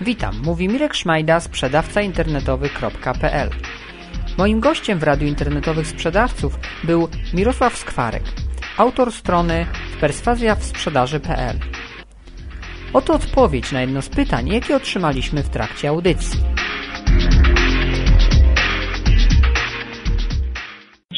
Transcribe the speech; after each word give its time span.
Witam, 0.00 0.42
mówi 0.44 0.68
Mirek 0.68 0.94
Szmajda, 0.94 1.40
sprzedawca 1.40 2.00
internetowy.pl. 2.00 3.50
Moim 4.38 4.60
gościem 4.60 4.98
w 4.98 5.02
Radiu 5.02 5.28
Internetowych 5.28 5.86
Sprzedawców 5.86 6.58
był 6.84 7.08
Mirosław 7.34 7.78
Skwarek, 7.78 8.22
autor 8.76 9.12
strony 9.12 9.66
perswazja 10.00 10.54
w 10.54 10.64
sprzedaży.pl. 10.64 11.58
Oto 12.92 13.14
odpowiedź 13.14 13.72
na 13.72 13.80
jedno 13.80 14.02
z 14.02 14.08
pytań, 14.08 14.48
jakie 14.48 14.76
otrzymaliśmy 14.76 15.42
w 15.42 15.48
trakcie 15.48 15.88
audycji. 15.88 16.53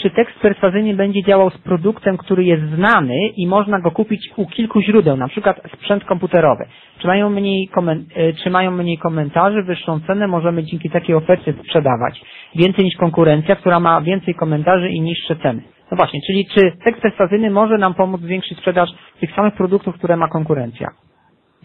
Czy 0.06 0.10
tekst 0.10 0.38
perswazyjny 0.40 0.94
będzie 0.94 1.22
działał 1.22 1.50
z 1.50 1.58
produktem, 1.58 2.16
który 2.16 2.44
jest 2.44 2.62
znany 2.74 3.14
i 3.36 3.46
można 3.46 3.80
go 3.80 3.90
kupić 3.90 4.30
u 4.36 4.46
kilku 4.46 4.80
źródeł, 4.80 5.16
na 5.16 5.28
przykład 5.28 5.60
sprzęt 5.74 6.04
komputerowy? 6.04 6.64
Czy 6.98 7.06
mają 7.06 7.30
mniej, 7.30 7.70
e, 8.16 8.32
czy 8.32 8.50
mają 8.50 8.70
mniej 8.70 8.98
komentarzy, 8.98 9.62
wyższą 9.62 10.00
cenę 10.00 10.26
możemy 10.28 10.64
dzięki 10.64 10.90
takiej 10.90 11.14
ofercie 11.14 11.52
sprzedawać? 11.52 12.20
Więcej 12.54 12.84
niż 12.84 12.96
konkurencja, 12.96 13.56
która 13.56 13.80
ma 13.80 14.00
więcej 14.00 14.34
komentarzy 14.34 14.88
i 14.90 15.00
niższe 15.00 15.36
ceny. 15.36 15.62
No 15.90 15.96
właśnie, 15.96 16.20
czyli 16.26 16.46
czy 16.54 16.72
tekst 16.84 17.02
perswazyjny 17.02 17.50
może 17.50 17.78
nam 17.78 17.94
pomóc 17.94 18.20
zwiększyć 18.20 18.58
sprzedaż 18.58 18.90
tych 19.20 19.32
samych 19.34 19.54
produktów, 19.54 19.94
które 19.94 20.16
ma 20.16 20.28
konkurencja? 20.28 20.88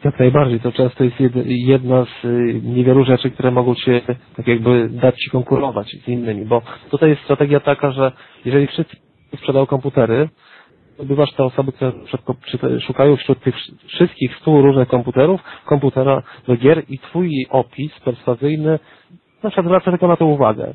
Jak 0.04 0.20
najbardziej. 0.20 0.60
To 0.60 0.72
często 0.72 1.04
jest 1.04 1.20
jed, 1.20 1.34
jedna 1.46 2.06
z 2.06 2.26
y, 2.26 2.62
niewielu 2.64 3.04
rzeczy, 3.06 3.32
które 3.32 3.52
mogą 3.52 3.76
Cię 3.76 4.02
tak 4.36 4.48
jakby 4.48 4.90
dać 4.90 5.16
Ci 5.16 5.30
konkurować 5.30 5.88
z 6.06 6.08
innymi, 6.08 6.46
bo 6.46 6.62
tutaj 6.92 7.10
jest 7.10 7.22
strategia 7.22 7.60
taka, 7.60 7.92
że 7.92 8.12
jeżeli 8.46 8.68
wszyscy 8.68 8.98
sprzedają 9.38 9.66
komputery, 9.66 10.30
to 10.98 11.06
bywasz 11.06 11.32
te 11.34 11.44
osoby, 11.44 11.72
które 11.72 11.92
szukają 12.82 13.16
wśród 13.16 13.40
tych 13.40 13.56
wszystkich 13.88 14.36
stu 14.36 14.62
różnych 14.62 14.88
komputerów, 14.88 15.42
komputera 15.66 16.24
do 16.48 16.56
gier 16.58 16.84
i 16.90 17.00
Twój 17.00 17.30
opis 17.50 18.00
perswazyjny 18.00 18.80
na 19.44 19.50
przykład 19.50 19.66
zwraca 19.66 19.92
tylko 19.92 20.08
na 20.08 20.16
to 20.16 20.26
uwagę. 20.26 20.74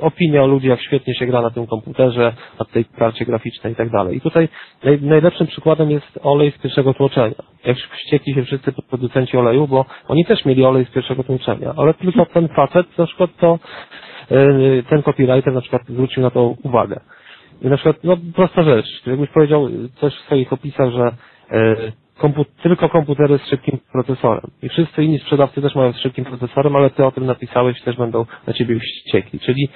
Opinia 0.00 0.42
o 0.42 0.46
ludziach, 0.46 0.70
jak 0.70 0.80
świetnie 0.86 1.14
się 1.14 1.26
gra 1.26 1.42
na 1.42 1.50
tym 1.50 1.66
komputerze, 1.66 2.32
na 2.58 2.64
tej 2.64 2.84
karcie 2.84 3.24
graficznej 3.24 3.72
i 3.72 3.76
tak 3.76 3.90
dalej. 3.90 4.16
I 4.16 4.20
tutaj 4.20 4.48
naj, 4.84 5.02
najlepszym 5.02 5.46
przykładem 5.46 5.90
jest 5.90 6.18
olej 6.22 6.50
z 6.50 6.58
pierwszego 6.58 6.94
tłoczenia. 6.94 7.34
Jak 7.64 7.76
wściekli 7.76 8.34
się 8.34 8.44
wszyscy 8.44 8.72
producenci 8.90 9.36
oleju, 9.36 9.68
bo 9.68 9.84
oni 10.08 10.24
też 10.24 10.44
mieli 10.44 10.64
olej 10.64 10.84
z 10.84 10.90
pierwszego 10.90 11.24
tłoczenia, 11.24 11.74
ale 11.76 11.94
tylko 11.94 12.26
ten 12.26 12.48
facet, 12.48 12.98
na 12.98 13.06
przykład 13.06 13.30
to 13.40 13.58
yy, 14.30 14.82
ten 14.90 15.02
copywriter 15.02 15.52
na 15.52 15.60
przykład 15.60 15.82
zwrócił 15.88 16.22
na 16.22 16.30
to 16.30 16.54
uwagę. 16.62 17.00
I 17.62 17.66
na 17.66 17.76
przykład, 17.76 17.96
no 18.04 18.16
prosta 18.34 18.62
rzecz, 18.62 18.86
jakbyś 19.06 19.30
powiedział 19.30 19.68
coś 20.00 20.14
w 20.14 20.20
swoich 20.24 20.52
opisach, 20.52 20.90
że 20.90 21.12
yy, 22.16 22.20
kompu 22.20 22.44
tylko 22.62 22.88
komputery 22.88 23.38
z 23.38 23.46
szybkim 23.50 23.78
procesorem. 23.92 24.50
I 24.62 24.68
wszyscy 24.68 25.04
inni 25.04 25.18
sprzedawcy 25.18 25.62
też 25.62 25.74
mają 25.74 25.92
z 25.92 25.98
szybkim 25.98 26.24
procesorem, 26.24 26.76
ale 26.76 26.90
ty 26.90 27.04
o 27.04 27.10
tym 27.12 27.26
napisałeś 27.26 27.80
też 27.82 27.96
będą 27.96 28.26
na 28.46 28.52
ciebie 28.52 28.78
wściekli. 28.80 29.40
Czyli 29.40 29.68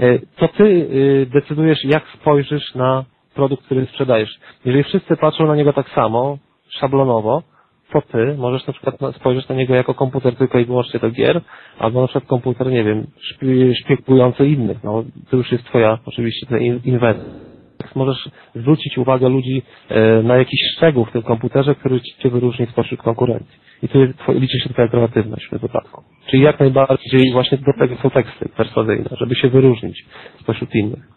e, 0.00 0.18
to 0.36 0.48
ty 0.48 0.88
e, 1.22 1.26
decydujesz, 1.26 1.84
jak 1.84 2.02
spojrzysz 2.20 2.74
na 2.74 3.04
produkt, 3.34 3.64
który 3.64 3.86
sprzedajesz. 3.86 4.38
Jeżeli 4.64 4.84
wszyscy 4.84 5.16
patrzą 5.16 5.46
na 5.46 5.56
niego 5.56 5.72
tak 5.72 5.88
samo, 5.90 6.38
szablonowo, 6.70 7.42
to 7.92 8.02
ty 8.02 8.34
możesz 8.38 8.66
na 8.66 8.72
przykład 8.72 9.16
spojrzeć 9.16 9.48
na 9.48 9.54
niego 9.54 9.74
jako 9.74 9.94
komputer 9.94 10.36
tylko 10.36 10.58
i 10.58 10.64
wyłącznie 10.64 11.00
do 11.00 11.10
gier, 11.10 11.40
albo 11.78 12.00
na 12.00 12.06
przykład 12.06 12.26
komputer, 12.28 12.66
nie 12.66 12.84
wiem, 12.84 13.06
szpiegujący 13.84 14.46
innych. 14.46 14.84
No, 14.84 15.04
to 15.30 15.36
już 15.36 15.52
jest 15.52 15.64
twoja 15.64 15.98
oczywiście 16.06 16.46
inwencja 16.84 17.51
możesz 17.96 18.28
zwrócić 18.54 18.98
uwagę 18.98 19.28
ludzi 19.28 19.62
e, 19.88 20.22
na 20.22 20.36
jakiś 20.36 20.60
szczegół 20.76 21.04
w 21.04 21.12
tym 21.12 21.22
komputerze, 21.22 21.74
który 21.74 22.00
cię 22.00 22.30
wyróżni 22.30 22.66
spośród 22.66 23.02
konkurencji. 23.02 23.58
I 23.82 23.88
tu 23.88 23.98
liczy 24.28 24.60
się 24.60 24.68
twoja 24.68 24.88
kreatywność 24.88 25.46
w 25.46 25.50
tym 25.50 25.58
wypadku. 25.58 26.02
Czyli 26.26 26.42
jak 26.42 26.60
najbardziej 26.60 27.32
właśnie 27.32 27.58
do 27.58 27.72
tego 27.78 27.96
są 27.96 28.10
teksty 28.10 28.48
perswazyjne, 28.56 29.08
żeby 29.20 29.34
się 29.34 29.48
wyróżnić 29.48 30.04
spośród 30.40 30.74
innych. 30.74 31.11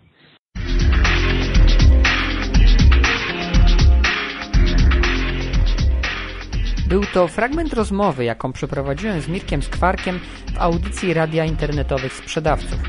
Był 6.95 7.06
to 7.13 7.28
fragment 7.28 7.73
rozmowy, 7.73 8.25
jaką 8.25 8.53
przeprowadziłem 8.53 9.22
z 9.22 9.28
Mirkiem 9.28 9.63
Skwarkiem 9.63 10.19
w 10.53 10.57
audycji 10.57 11.13
Radia 11.13 11.45
Internetowych 11.45 12.13
Sprzedawców. 12.13 12.79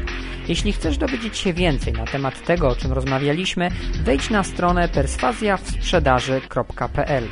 Jeśli 0.49 0.73
chcesz 0.73 0.99
dowiedzieć 0.99 1.39
się 1.39 1.53
więcej 1.53 1.93
na 1.93 2.05
temat 2.05 2.45
tego, 2.45 2.69
o 2.69 2.77
czym 2.77 2.93
rozmawialiśmy, 2.93 3.71
wejdź 4.05 4.31
na 4.31 4.45
stronę 4.45 4.89
perswazjawsprzedaży.pl. 4.89 7.25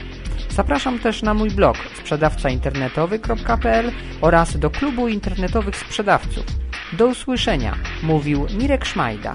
Zapraszam 0.51 0.99
też 0.99 1.23
na 1.23 1.35
mój 1.35 1.51
blog 1.51 1.77
sprzedawcainternetowy.pl 1.99 3.93
oraz 4.21 4.59
do 4.59 4.71
klubu 4.71 5.09
internetowych 5.09 5.77
sprzedawców. 5.77 6.45
Do 6.93 7.07
usłyszenia, 7.07 7.75
mówił 8.03 8.47
Mirek 8.59 8.85
Szmajda. 8.85 9.33